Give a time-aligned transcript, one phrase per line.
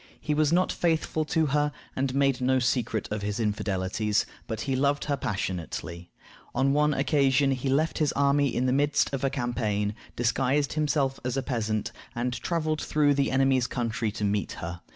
[0.19, 4.75] He was not faithful to her, and made no secret of his infidelities, but he
[4.75, 6.09] loved her passionately.
[6.55, 11.19] On one occasion he left his army in the midst of a campaign, disguised himself
[11.23, 14.81] as a peasant, and traveled through the enemy's country to meet her.